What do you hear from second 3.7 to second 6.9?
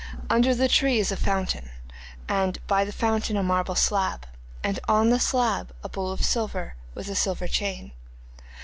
slab, and on the slab a bowl of silver,